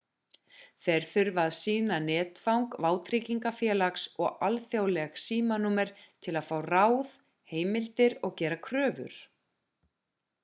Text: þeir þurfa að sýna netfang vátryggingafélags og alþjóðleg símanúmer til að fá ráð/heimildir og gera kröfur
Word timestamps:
þeir 0.85 1.03
þurfa 1.09 1.41
að 1.47 1.51
sýna 1.57 1.97
netfang 2.05 2.63
vátryggingafélags 2.85 4.05
og 4.25 4.41
alþjóðleg 4.49 5.21
símanúmer 5.25 5.91
til 6.27 6.33
að 6.41 6.47
fá 6.53 6.57
ráð/heimildir 6.71 8.17
og 8.29 8.33
gera 8.41 8.57
kröfur 8.69 9.21